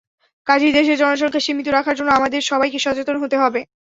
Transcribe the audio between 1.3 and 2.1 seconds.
সীমিত রাখার জন্য